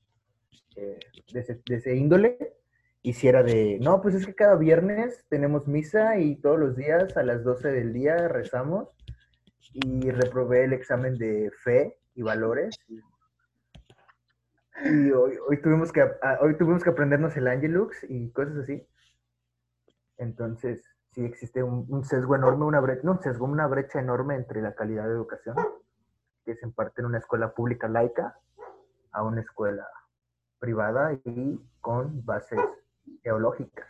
[0.76, 0.98] eh,
[1.32, 2.56] de, ese, de ese índole.
[3.04, 7.16] Y si de, no, pues es que cada viernes tenemos misa y todos los días
[7.16, 8.90] a las 12 del día rezamos.
[9.74, 12.76] Y reprobé el examen de fe y valores.
[14.86, 16.02] Y hoy, hoy, tuvimos que,
[16.42, 18.88] hoy tuvimos que aprendernos el Angelux y cosas así.
[20.20, 24.62] Entonces, sí existe un, sesgo enorme, una brecha, no un sesgo, una brecha enorme entre
[24.62, 25.56] la calidad de educación
[26.46, 28.38] que se imparte en una escuela pública laica
[29.12, 29.88] a una escuela
[30.60, 32.60] privada y con bases
[33.24, 33.88] teológicas.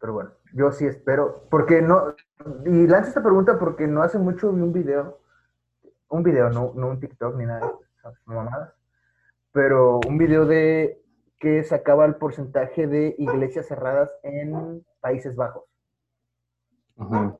[0.00, 2.16] Pero bueno, yo sí espero, porque no,
[2.64, 5.20] y lanzo esta pregunta porque no hace mucho vi un video,
[6.08, 7.72] un video, no, no un TikTok ni nada
[8.24, 8.74] mamadas,
[9.52, 11.01] pero un video de
[11.42, 15.64] que sacaba el porcentaje de iglesias cerradas en Países Bajos.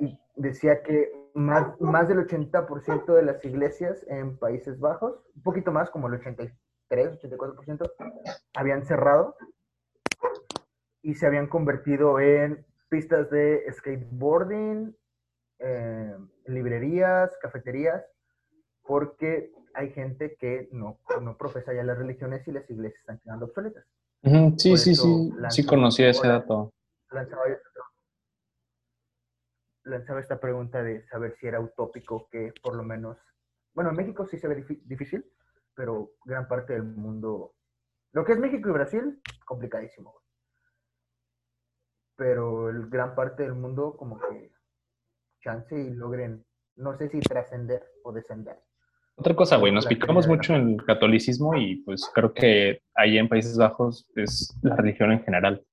[0.01, 5.71] Y decía que más, más del 80% de las iglesias en Países Bajos, un poquito
[5.71, 7.93] más, como el 83, 84%,
[8.55, 9.37] habían cerrado
[11.01, 14.97] y se habían convertido en pistas de skateboarding,
[15.61, 18.05] eh, librerías, cafeterías,
[18.83, 23.47] porque hay gente que no, no profesa ya las religiones y las iglesias están quedando
[23.47, 23.85] obsoletas.
[24.57, 25.03] Sí, Por sí, sí.
[25.03, 26.73] Sí lanzo conocía ese dato.
[27.11, 27.43] lanzaba,
[29.85, 33.19] lanzaba esta pregunta de saber si era utópico que por lo menos,
[33.75, 35.25] bueno, en México sí se ve difí- difícil,
[35.75, 37.55] pero gran parte del mundo,
[38.13, 40.15] lo que es México y Brasil, complicadísimo.
[42.17, 44.53] Pero el gran parte del mundo como que
[45.41, 46.45] chance y logren,
[46.77, 48.63] no sé si trascender o descender.
[49.17, 53.19] Otra cosa, güey, nos La picamos mucho en el catolicismo y pues creo que ahí
[53.19, 55.65] en Países Bajos es la religión en general,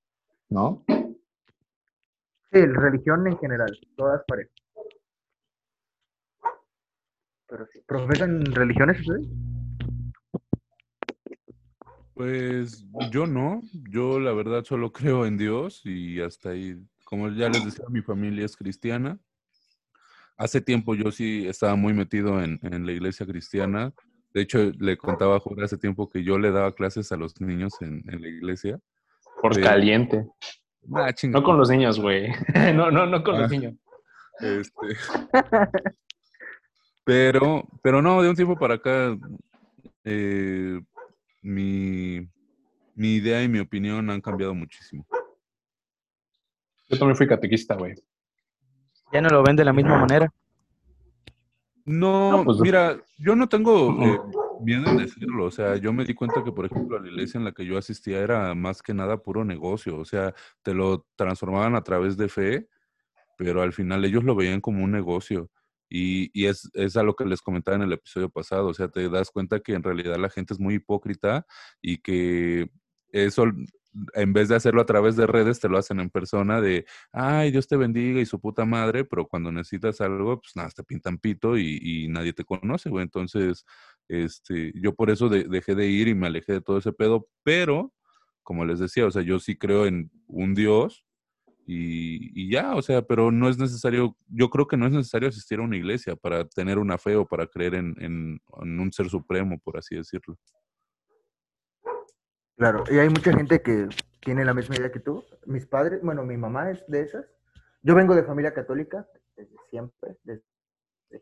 [0.50, 0.84] ¿no?
[0.88, 4.54] Sí, religión en general, todas parejas.
[7.48, 7.80] Pero sí.
[7.88, 9.28] ¿Profesan religiones ustedes?
[12.14, 16.76] Pues yo no, yo la verdad solo creo en Dios y hasta ahí,
[17.06, 19.18] como ya les decía, mi familia es cristiana.
[20.40, 23.94] Hace tiempo yo sí estaba muy metido en, en la iglesia cristiana.
[24.34, 27.74] De hecho, le contaba a hace tiempo que yo le daba clases a los niños
[27.82, 28.80] en, en la iglesia.
[29.42, 30.26] Por caliente.
[30.96, 31.14] Ah.
[31.24, 32.30] No con los niños, güey.
[32.74, 33.42] No, no, no con Ah.
[33.42, 33.74] los niños.
[34.40, 34.96] Este,
[37.04, 39.18] pero, pero no, de un tiempo para acá,
[40.06, 40.80] eh,
[41.42, 42.26] mi,
[42.96, 45.06] mi idea y mi opinión han cambiado muchísimo.
[46.88, 47.96] Yo también fui catequista, güey.
[49.12, 50.32] Ya no lo ven de la misma manera.
[51.86, 54.20] No, No, pues- mira, yo no tengo eh,
[54.62, 55.46] miedo en decirlo.
[55.46, 57.78] O sea, yo me di cuenta que, por ejemplo, la iglesia en la que yo
[57.78, 59.98] asistía era más que nada puro negocio.
[59.98, 62.68] O sea, te lo transformaban a través de fe,
[63.38, 65.50] pero al final ellos lo veían como un negocio.
[65.90, 68.68] Y, y es, es a lo que les comentaba en el episodio pasado.
[68.68, 71.48] O sea, te das cuenta que en realidad la gente es muy hipócrita
[71.82, 72.70] y que
[73.12, 73.46] eso,
[74.14, 77.52] en vez de hacerlo a través de redes, te lo hacen en persona de, ay,
[77.52, 81.18] Dios te bendiga y su puta madre, pero cuando necesitas algo, pues nada, te pintan
[81.18, 83.04] pito y, nadie te conoce, güey.
[83.04, 83.66] Entonces,
[84.08, 87.28] este, yo por eso de- dejé de ir y me alejé de todo ese pedo,
[87.44, 87.94] pero,
[88.44, 91.04] como les decía, o sea, yo sí creo en un Dios
[91.68, 95.60] y, ya, o sea, pero no es necesario, yo creo que no es necesario asistir
[95.60, 99.78] a una iglesia para tener una fe o para creer en un ser supremo, por
[99.78, 100.38] así decirlo.
[102.60, 103.88] Claro, y hay mucha gente que
[104.20, 105.24] tiene la misma idea que tú.
[105.46, 107.26] Mis padres, bueno, mi mamá es de esas.
[107.84, 110.44] Yo vengo de familia católica desde siempre, desde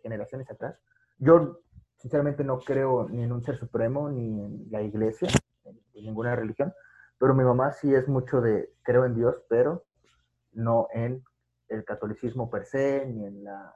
[0.01, 0.81] generaciones atrás.
[1.19, 1.59] Yo,
[1.97, 5.29] sinceramente, no creo ni en un ser supremo, ni en la iglesia,
[5.65, 6.73] en, en ninguna religión.
[7.19, 9.85] Pero mi mamá sí es mucho de creo en Dios, pero
[10.53, 11.23] no en
[11.67, 13.75] el catolicismo per se, ni en la,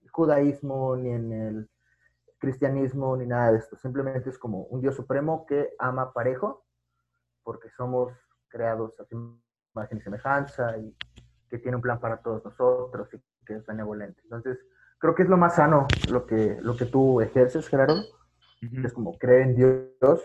[0.00, 1.70] el judaísmo, ni en el
[2.38, 3.76] cristianismo, ni nada de esto.
[3.76, 6.64] Simplemente es como un Dios supremo que ama parejo
[7.48, 8.12] porque somos
[8.48, 9.40] creados a su
[9.74, 10.94] imagen y semejanza y
[11.48, 14.20] que tiene un plan para todos nosotros y que es benevolente.
[14.24, 14.58] Entonces,
[14.98, 18.02] creo que es lo más sano lo que, lo que tú ejerces, Gerardo.
[18.84, 20.22] Es como creer en Dios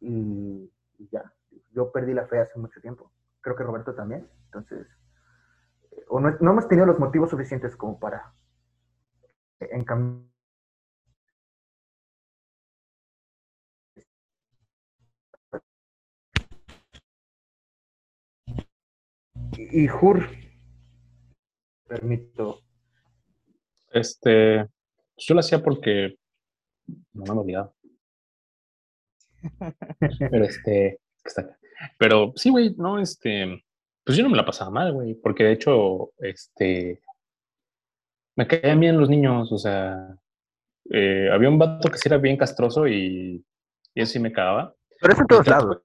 [0.00, 1.32] y, y ya.
[1.72, 3.10] Yo perdí la fe hace mucho tiempo.
[3.40, 4.28] Creo que Roberto también.
[4.44, 4.86] Entonces,
[5.92, 8.34] eh, o no, no hemos tenido los motivos suficientes como para
[9.60, 10.33] encaminar
[19.56, 20.28] Y Jur.
[21.86, 22.60] Permito.
[23.92, 24.66] Este,
[25.14, 26.16] pues yo lo hacía porque
[27.12, 27.74] no me he olvidado.
[30.18, 31.58] Pero este, está acá.
[31.98, 33.62] Pero sí, güey, no, este,
[34.04, 37.02] pues yo no me la pasaba mal, güey, porque de hecho, este,
[38.36, 40.16] me caían bien los niños, o sea,
[40.90, 43.44] eh, había un vato que sí era bien castroso y,
[43.94, 44.74] y eso sí me cagaba.
[45.00, 45.82] Pero es en todos lados.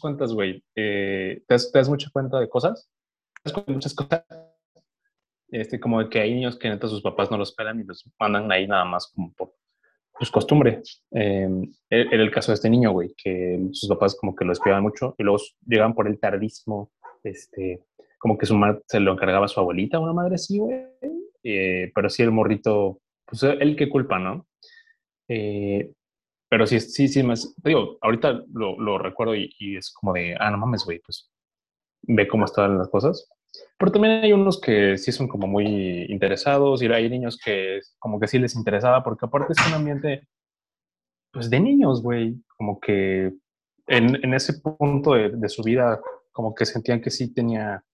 [0.00, 2.90] Cuentas, güey, eh, ¿te, das, te das mucha cuenta de cosas,
[3.42, 4.24] te das cuenta de muchas cosas,
[5.48, 8.04] este, como de que hay niños que neta sus papás no los pelan y los
[8.18, 9.54] mandan ahí nada más como por
[10.18, 10.82] pues, costumbre.
[11.12, 11.48] Eh,
[11.90, 15.14] era el caso de este niño, güey, que sus papás como que lo espiaban mucho
[15.18, 16.90] y luego llegaban por el tardísimo,
[17.22, 17.82] este,
[18.18, 20.84] como que su madre se lo encargaba a su abuelita, una madre así, güey,
[21.42, 24.46] eh, pero sí el morrito, pues él qué culpa, ¿no?
[25.28, 25.92] Eh,
[26.56, 30.34] pero sí, sí, sí, más, digo, ahorita lo, lo recuerdo y, y, es como de,
[30.40, 31.30] ah, no mames, güey, pues
[32.00, 33.28] ve cómo estaban las cosas.
[33.76, 38.18] Pero también hay unos que sí son como muy interesados y hay niños que como
[38.18, 40.26] que sí les interesaba porque aparte es un ambiente,
[41.30, 43.34] pues de niños, güey, como que
[43.86, 46.00] en, en ese punto de, de, su vida
[46.32, 47.84] como que sentían que sí tenía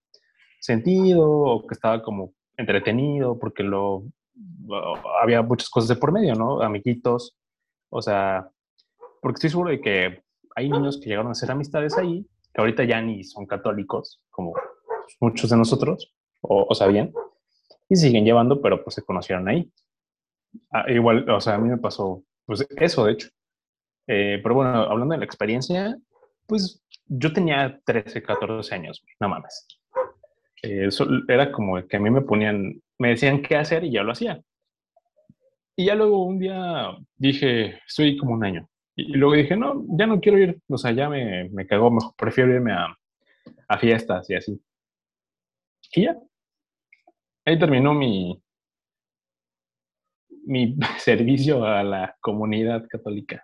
[0.61, 4.05] sentido o que estaba como entretenido porque lo
[5.21, 6.61] había muchas cosas de por medio, ¿no?
[6.61, 7.35] Amiguitos,
[7.89, 8.49] o sea,
[9.23, 10.21] porque estoy seguro de que
[10.55, 14.53] hay niños que llegaron a hacer amistades ahí, que ahorita ya ni son católicos, como
[15.21, 17.13] muchos de nosotros, o, o sabían,
[17.89, 19.71] y siguen llevando, pero pues se conocieron ahí.
[20.71, 23.29] Ah, igual, o sea, a mí me pasó, pues eso, de hecho.
[24.07, 25.97] Eh, pero bueno, hablando de la experiencia,
[26.45, 29.65] pues yo tenía 13, 14 años, no mames.
[30.61, 34.03] Eh, eso era como que a mí me ponían, me decían qué hacer y ya
[34.03, 34.41] lo hacía.
[35.77, 38.69] Y ya luego un día dije, estoy como un año.
[38.95, 42.13] Y luego dije, no, ya no quiero ir, o sea, ya me, me cagó, mejor
[42.15, 42.95] prefiero irme a,
[43.67, 44.61] a fiestas y así.
[45.95, 46.17] Y ya.
[47.45, 48.41] Ahí terminó mi,
[50.45, 53.43] mi servicio a la comunidad católica.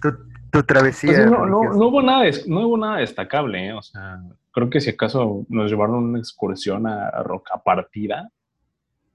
[0.00, 0.10] Tu,
[0.50, 1.12] tu travesía.
[1.12, 3.72] Pues no, no, no, hubo nada, no hubo nada destacable, ¿eh?
[3.72, 4.20] o sea,
[4.52, 8.30] creo que si acaso nos llevaron una excursión a Roca Partida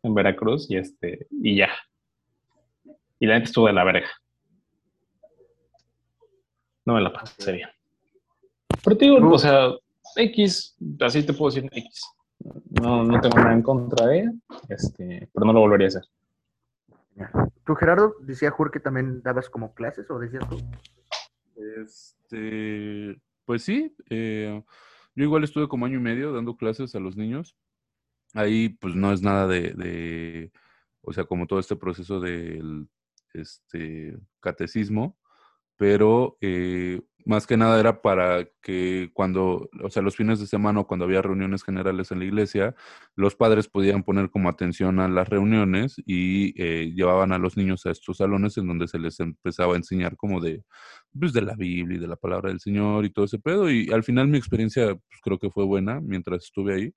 [0.03, 1.69] en Veracruz y este, y ya.
[3.19, 4.07] Y la gente estuvo de la verga.
[6.85, 7.69] No me la pasé bien.
[8.83, 9.33] Pero te digo, uh.
[9.33, 9.69] o sea,
[10.15, 12.01] X, así te puedo decir X.
[12.81, 14.31] No, no tengo nada en contra de ella,
[14.69, 16.03] este, pero no lo volvería a hacer.
[17.65, 20.57] ¿Tú, Gerardo, decía Jur que también dabas como clases o decías tú?
[21.55, 24.63] Este, pues sí, eh,
[25.15, 27.55] yo igual estuve como año y medio dando clases a los niños.
[28.33, 30.51] Ahí pues no es nada de, de
[31.01, 32.87] o sea, como todo este proceso del
[33.33, 35.17] este, catecismo,
[35.81, 40.81] pero eh, más que nada era para que cuando, o sea, los fines de semana
[40.81, 42.75] o cuando había reuniones generales en la iglesia,
[43.15, 47.87] los padres podían poner como atención a las reuniones y eh, llevaban a los niños
[47.87, 50.63] a estos salones en donde se les empezaba a enseñar como de,
[51.19, 53.71] pues, de la Biblia y de la palabra del Señor y todo ese pedo.
[53.71, 56.93] Y al final mi experiencia pues, creo que fue buena mientras estuve ahí.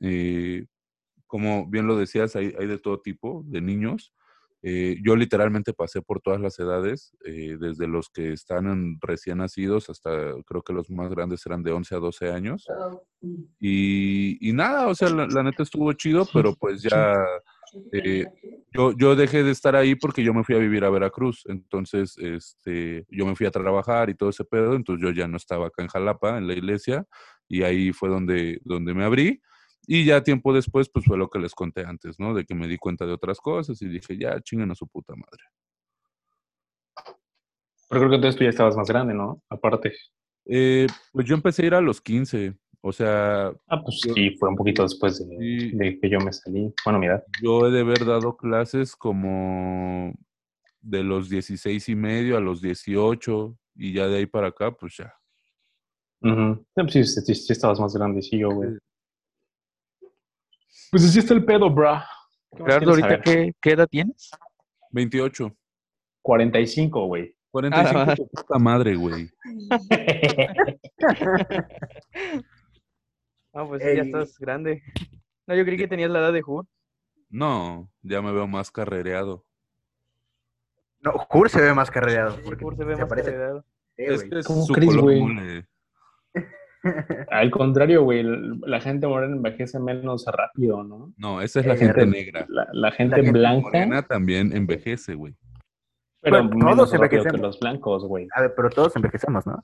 [0.00, 0.64] Eh,
[1.26, 4.14] como bien lo decías, hay, hay de todo tipo de niños.
[4.66, 9.38] Eh, yo literalmente pasé por todas las edades, eh, desde los que están en recién
[9.38, 10.10] nacidos hasta
[10.46, 12.66] creo que los más grandes eran de 11 a 12 años.
[13.60, 17.14] Y, y nada, o sea, la, la, neta estuvo chido, pero pues ya
[17.92, 18.24] eh,
[18.72, 21.44] yo, yo dejé de estar ahí porque yo me fui a vivir a Veracruz.
[21.46, 25.36] Entonces, este, yo me fui a trabajar y todo ese pedo, entonces yo ya no
[25.36, 27.06] estaba acá en Jalapa, en la iglesia,
[27.48, 29.40] y ahí fue donde, donde me abrí.
[29.86, 32.34] Y ya tiempo después, pues fue lo que les conté antes, ¿no?
[32.34, 35.14] De que me di cuenta de otras cosas y dije, ya, chinguen a su puta
[35.14, 35.44] madre.
[37.88, 39.42] Pero creo que entonces tú ya estabas más grande, ¿no?
[39.48, 39.92] Aparte.
[40.46, 42.56] Eh, pues yo empecé a ir a los 15.
[42.80, 43.48] O sea.
[43.66, 46.72] Ah, pues yo, sí, fue un poquito después de, sí, de, que yo me salí.
[46.84, 47.22] Bueno, mira.
[47.42, 50.12] Yo he de haber dado clases como
[50.80, 54.98] de los 16 y medio a los 18 y ya de ahí para acá, pues
[54.98, 55.14] ya.
[56.20, 56.90] Uh -huh.
[56.90, 58.76] sí, sí, sí, estabas más grande, sí, yo, güey.
[60.90, 62.00] Pues así está el pedo, bro.
[62.56, 64.30] Gerardo, ¿ahorita qué, qué, edad tienes?
[64.90, 65.52] 28.
[66.22, 67.36] 45, güey.
[67.50, 69.28] 45, ah, tu puta madre, güey.
[73.56, 74.82] Ah, pues sí, ya estás grande.
[75.46, 76.66] No, yo creí que tenías la edad de Jur.
[77.28, 79.44] No, ya me veo más carrereado.
[80.98, 82.36] No, Jur se ve más carrereado.
[82.36, 83.30] Sí, Jur se ve se más parece...
[83.30, 83.64] carrereado.
[83.96, 85.64] es que es ¿Cómo crees, güey?
[87.30, 91.12] Al contrario, güey, la gente morena envejece menos rápido, ¿no?
[91.16, 92.46] No, esa es la eh, gente negra.
[92.48, 93.62] La, la, gente la, blanca.
[93.62, 95.34] morena también envejece, güey.
[96.20, 97.32] Pero bueno, todos envejecemos.
[97.32, 98.26] Que los blancos, güey.
[98.34, 99.62] A ver, pero todos envejecemos, ¿no?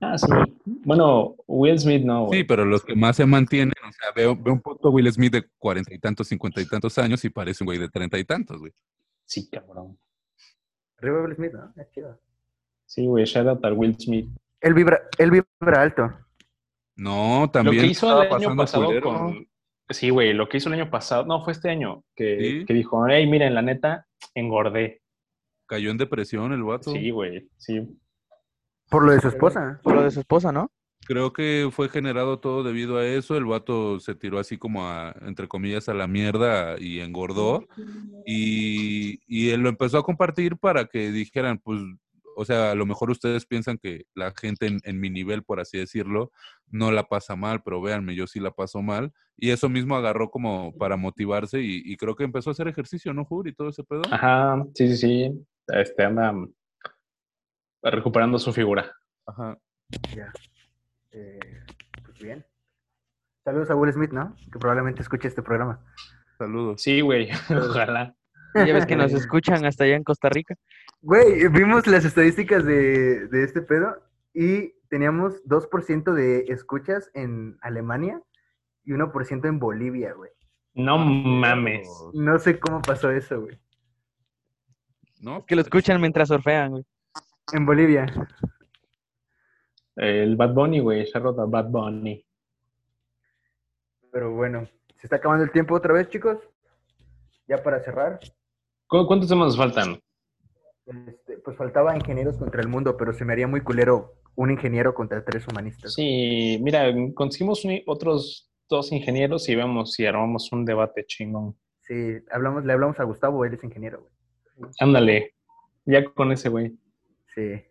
[0.00, 0.26] Ah, sí.
[0.64, 2.40] Bueno, Will Smith no, güey.
[2.40, 5.32] Sí, pero los que más se mantienen, o sea, veo, veo un puto Will Smith
[5.32, 8.24] de cuarenta y tantos, cincuenta y tantos años y parece un güey de treinta y
[8.24, 8.72] tantos, güey.
[9.24, 9.96] Sí, cabrón.
[10.98, 11.72] Arriba Will Smith, ¿no?
[11.76, 12.18] Es chido.
[12.86, 14.28] Sí, güey, shout out a Will Smith.
[14.60, 16.12] Él vibra, él vibra alto.
[16.96, 17.76] No, también.
[17.76, 19.08] lo que hizo el año pasado culero.
[19.08, 19.48] con...
[19.90, 22.64] Sí, güey, lo que hizo el año pasado, no, fue este año, que, ¿Sí?
[22.64, 25.02] que dijo, hey, miren, la neta, engordé.
[25.66, 26.92] Cayó en depresión el vato.
[26.92, 27.86] Sí, güey, sí.
[28.88, 29.80] Por lo de su esposa.
[29.82, 30.70] Por lo de su esposa, ¿no?
[31.06, 33.36] Creo que fue generado todo debido a eso.
[33.36, 37.66] El vato se tiró así como a, entre comillas, a la mierda y engordó.
[38.26, 41.80] Y, y él lo empezó a compartir para que dijeran, pues,
[42.36, 45.60] o sea, a lo mejor ustedes piensan que la gente en, en mi nivel, por
[45.60, 46.30] así decirlo,
[46.68, 49.12] no la pasa mal, pero véanme, yo sí la paso mal.
[49.36, 53.12] Y eso mismo agarró como para motivarse y, y creo que empezó a hacer ejercicio,
[53.12, 53.48] ¿no, Jur?
[53.48, 54.02] Y todo ese pedo.
[54.10, 55.46] Ajá, sí, sí, sí.
[55.68, 56.52] Este anda mm,
[57.82, 58.92] recuperando su figura.
[59.26, 59.58] Ajá.
[60.14, 60.32] Ya.
[61.10, 61.38] Eh,
[62.04, 62.44] pues bien.
[63.44, 64.34] Saludos a Will Smith, ¿no?
[64.52, 65.84] Que probablemente escuche este programa.
[66.38, 66.82] Saludos.
[66.82, 68.16] Sí, güey, ojalá.
[68.54, 70.54] Ya ves que nos escuchan hasta allá en Costa Rica.
[71.00, 73.96] Güey, vimos las estadísticas de, de este pedo
[74.32, 78.20] y teníamos 2% de escuchas en Alemania
[78.84, 80.30] y 1% en Bolivia, güey.
[80.74, 81.88] No mames.
[82.14, 83.58] No sé cómo pasó eso, güey.
[85.20, 85.44] ¿No?
[85.46, 86.84] Que lo escuchan mientras surfean, güey.
[87.52, 88.06] En Bolivia.
[89.96, 92.26] El Bad Bunny, güey, shout out a Bad Bunny.
[94.10, 96.38] Pero bueno, se está acabando el tiempo otra vez, chicos.
[97.46, 98.26] Ya para cerrar, ¿Cu-
[98.88, 100.00] ¿Cuántos temas nos faltan?
[100.86, 104.94] este, pues faltaba ingenieros contra el mundo, pero se me haría muy culero un ingeniero
[104.94, 105.94] contra tres humanistas.
[105.94, 111.56] Sí, mira, conseguimos un- otros dos ingenieros y vemos si armamos un debate chingón.
[111.82, 114.08] Sí, hablamos, le hablamos a Gustavo, él es ingeniero,
[114.56, 114.70] güey.
[114.80, 115.34] Ándale,
[115.84, 116.76] ya con ese güey.
[117.34, 117.62] Sí.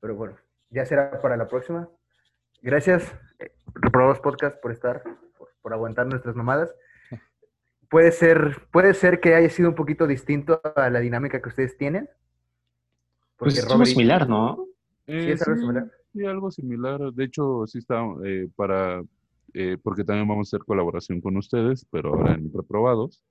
[0.00, 0.36] Pero bueno,
[0.70, 1.88] ya será para la próxima.
[2.62, 5.02] Gracias, eh, Reprobados Podcast, por estar,
[5.36, 6.74] por, por aguantar nuestras mamadas.
[7.88, 11.76] Puede ser, puede ser que haya sido un poquito distinto a la dinámica que ustedes
[11.76, 12.08] tienen.
[13.36, 14.66] Pues es Robert- similar, ¿no?
[15.06, 15.90] Eh, es algo similar.
[16.12, 17.00] Sí, algo similar.
[17.12, 19.02] De hecho, sí está eh, para,
[19.52, 23.22] eh, porque también vamos a hacer colaboración con ustedes, pero ahora en reprobados.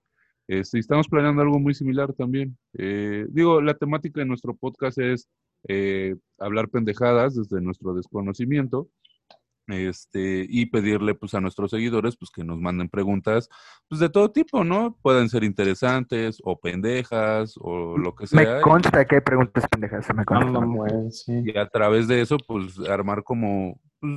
[0.47, 2.57] Este, estamos planeando algo muy similar también.
[2.73, 5.29] Eh, digo, la temática de nuestro podcast es
[5.69, 8.89] eh, hablar pendejadas desde nuestro desconocimiento.
[9.67, 13.47] Este, y pedirle pues a nuestros seguidores pues que nos manden preguntas
[13.87, 14.97] pues de todo tipo, ¿no?
[15.01, 18.55] Pueden ser interesantes o pendejas o lo que sea.
[18.57, 20.51] Me consta que hay preguntas pendejas, me Ah, consta.
[20.51, 21.43] no, güey, sí.
[21.45, 24.13] y a través de eso, pues armar como, pues,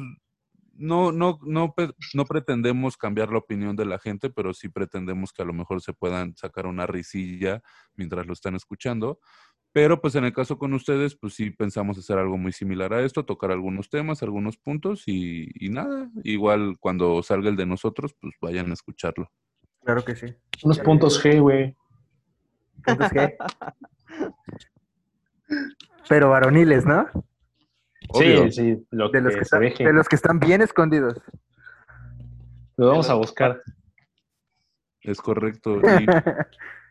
[0.79, 1.75] no, no, no,
[2.13, 5.81] no pretendemos cambiar la opinión de la gente, pero sí pretendemos que a lo mejor
[5.81, 7.63] se puedan sacar una risilla
[7.95, 9.19] mientras lo están escuchando.
[9.77, 13.03] Pero pues en el caso con ustedes, pues sí pensamos hacer algo muy similar a
[13.03, 18.17] esto, tocar algunos temas, algunos puntos y, y nada, igual cuando salga el de nosotros,
[18.19, 19.31] pues vayan a escucharlo.
[19.85, 20.35] Claro que sí.
[20.63, 21.77] Unos puntos G, güey.
[22.87, 23.37] Puntos G.
[26.09, 27.07] Pero varoniles, ¿no?
[28.09, 28.51] Obvio.
[28.51, 29.85] Sí, sí, lo De los, que que se están, deje.
[29.85, 31.21] de los que están bien escondidos.
[32.79, 33.61] Lo vamos a buscar.
[35.03, 35.83] Es correcto.
[35.83, 36.07] Y,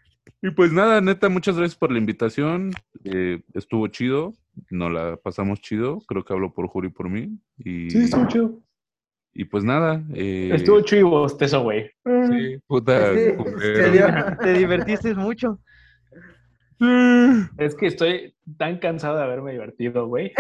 [0.48, 2.72] y pues nada, neta, muchas gracias por la invitación.
[3.04, 4.34] Eh, estuvo chido,
[4.70, 6.00] nos la pasamos chido.
[6.08, 7.38] Creo que hablo por Juri y por mí.
[7.58, 8.60] Y, Sí, estuvo chido.
[9.34, 10.04] y pues nada.
[10.14, 11.90] eh, Estuvo chido y bostezo, güey.
[12.06, 13.14] Sí, puta.
[13.14, 13.32] Sí.
[14.42, 15.60] Te divertiste mucho.
[17.58, 20.32] Es que estoy tan cansado de haberme divertido, güey.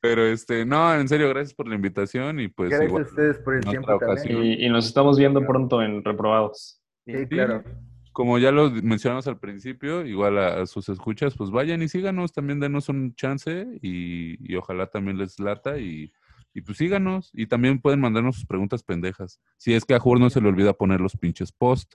[0.00, 3.02] Pero este, no, en serio, gracias por la invitación y pues Gracias igual.
[3.02, 4.60] a ustedes por el tiempo también.
[4.60, 6.80] y nos estamos viendo pronto en Reprobados.
[7.06, 7.64] Sí, claro.
[8.12, 12.32] Como ya lo mencionamos al principio, igual a, a sus escuchas, pues vayan y síganos,
[12.32, 16.12] también denos un chance y, y ojalá también les lata y,
[16.54, 17.30] y pues síganos.
[17.34, 19.40] Y también pueden mandarnos sus preguntas pendejas.
[19.56, 21.94] Si es que a Jur no se le olvida poner los pinches post.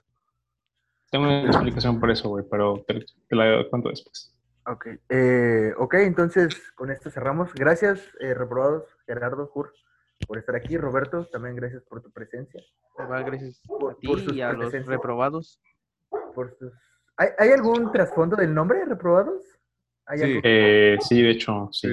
[1.10, 4.36] Tengo una explicación por eso, güey, pero te, te la cuento después.
[4.66, 7.52] Ok, eh, ok, entonces con esto cerramos.
[7.54, 9.72] Gracias, eh, reprobados, Gerardo, Jur,
[10.26, 10.76] por estar aquí.
[10.76, 12.62] Roberto, también gracias por tu presencia.
[12.98, 14.86] Igual, gracias Por- a ti por y a los presencias.
[14.88, 15.60] reprobados.
[16.34, 16.72] Por sus...
[17.16, 19.42] ¿Hay, hay algún trasfondo del nombre, reprobados?
[20.06, 20.40] ¿Hay Sí.
[20.42, 21.88] Eh, sí, de hecho, sí.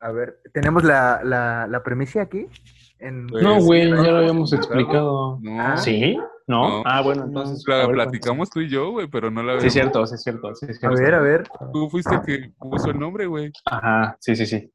[0.00, 2.46] A ver, tenemos la, la, la premisa aquí.
[2.98, 3.26] En...
[3.26, 5.38] Pues, No, güey, ya lo habíamos explicado.
[5.40, 6.16] No, Ah, ¿Sí?
[6.46, 6.78] ¿No?
[6.78, 6.82] No.
[6.86, 7.62] Ah, bueno, entonces.
[7.66, 9.70] la ver, platicamos tú y yo, güey, pero no la cuéntame.
[9.70, 10.54] Sí, cierto, sí, es cierto.
[10.54, 10.98] Sí, es A cierto.
[11.02, 11.48] ver, a ver.
[11.72, 13.52] Tú fuiste el que puso el nombre, güey.
[13.66, 14.72] Ajá, sí, sí, sí.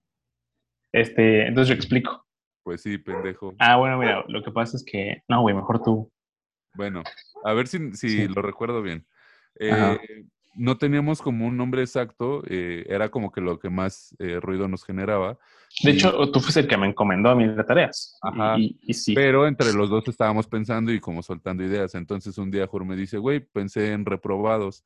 [0.92, 2.23] Este, entonces yo explico.
[2.64, 3.54] Pues sí, pendejo.
[3.60, 5.22] Ah, bueno, mira, lo que pasa es que.
[5.28, 6.12] No, güey, mejor tú.
[6.76, 7.04] Bueno,
[7.44, 8.28] a ver si, si Sí.
[8.28, 9.06] lo recuerdo bien.
[9.60, 10.00] Eh,
[10.56, 14.68] no teníamos como un nombre exacto, eh, era como que lo que más eh, ruido
[14.68, 15.38] nos generaba.
[15.84, 18.18] De Y- hecho, tú fuiste el que me encomendó a mí las tareas.
[18.22, 18.58] Ajá.
[18.58, 19.14] Y, y sí.
[19.14, 21.94] Pero entre los dos estábamos pensando y como soltando ideas.
[21.96, 24.84] Entonces un día Jur me dice, güey, pensé en reprobados.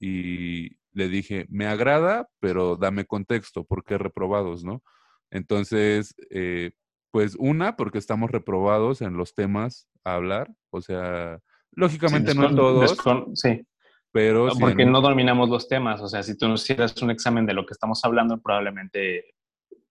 [0.00, 4.82] Y le dije, me agrada, pero dame contexto, ¿por qué reprobados, no?
[5.30, 6.72] Entonces, eh,
[7.12, 10.50] pues una, porque estamos reprobados en los temas a hablar.
[10.70, 11.38] O sea,
[11.70, 12.98] lógicamente Sí, no en todos,
[13.34, 13.64] sí,
[14.10, 16.00] pero porque en- no dominamos los temas.
[16.00, 19.34] O sea, si tú nos hicieras un examen de lo que estamos hablando, probablemente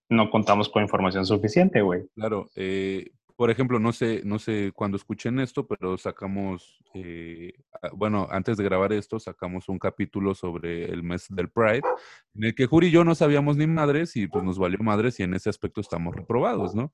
[0.09, 2.01] no contamos con información suficiente, güey.
[2.15, 7.89] Claro, eh, por ejemplo, no sé, no sé cuándo escuchen esto, pero sacamos, eh, ah,
[7.93, 11.81] bueno, antes de grabar esto, sacamos un capítulo sobre el mes del Pride,
[12.35, 15.19] en el que Juri y yo no sabíamos ni madres y pues nos valió madres
[15.19, 16.93] y en ese aspecto estamos reprobados, ¿no?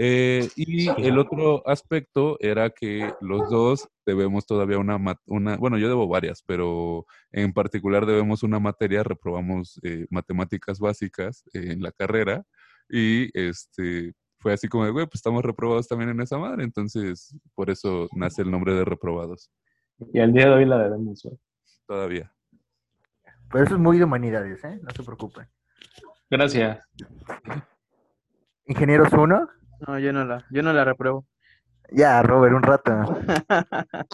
[0.00, 5.88] Eh, y el otro aspecto era que los dos debemos todavía una, una, bueno, yo
[5.88, 11.90] debo varias, pero en particular debemos una materia, reprobamos eh, matemáticas básicas eh, en la
[11.90, 12.44] carrera
[12.88, 17.36] y este fue así como de, güey, pues estamos reprobados también en esa madre, entonces
[17.54, 19.50] por eso nace el nombre de reprobados
[20.12, 21.38] Y al día de hoy la debemos, güey.
[21.86, 22.32] todavía.
[23.50, 24.78] Pero eso es muy de humanidades, ¿eh?
[24.82, 25.48] No se preocupen.
[26.30, 26.86] Gracias.
[28.66, 29.48] Ingenieros 1.
[29.86, 31.26] No, yo no la, yo no la repruebo.
[31.90, 32.92] Ya, Robert, un rato.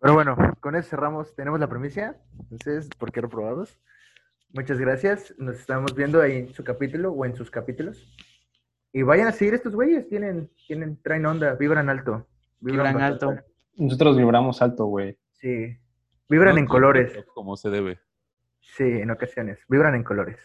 [0.00, 1.34] Pero bueno, con eso cerramos.
[1.34, 2.16] Tenemos la premisa.
[2.50, 3.78] Entonces, ¿por qué reprobados?
[4.54, 5.34] Muchas gracias.
[5.36, 8.06] Nos estamos viendo ahí en su capítulo o en sus capítulos.
[8.96, 10.08] Y vayan a seguir estos güeyes.
[10.08, 12.26] Tienen, tienen, traen onda, vibran alto.
[12.60, 13.36] Vibran alto.
[13.74, 15.18] Nosotros vibramos alto, güey.
[15.32, 15.76] Sí.
[16.30, 17.12] Vibran No en colores.
[17.34, 18.00] Como se debe.
[18.58, 19.58] Sí, en ocasiones.
[19.68, 20.38] Vibran en colores.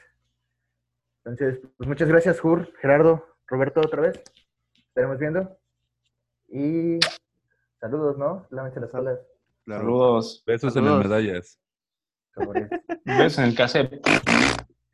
[1.24, 4.22] Entonces, pues muchas gracias, Jur, Gerardo, Roberto, otra vez.
[4.76, 5.58] Estaremos viendo.
[6.50, 7.00] Y
[7.80, 8.48] saludos, ¿no?
[8.50, 9.18] Lávense las alas.
[9.64, 9.84] Claro.
[9.84, 10.44] Saludos.
[10.46, 10.94] Besos Saludos.
[10.96, 11.58] en el medallas.
[13.06, 14.02] Besos en el cassette.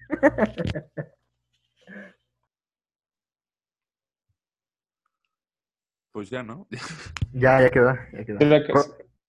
[6.17, 6.65] Pues ya, ¿no?
[7.31, 7.95] ya, ya quedó.
[8.11, 8.25] Ya
[8.65, 8.79] quedó.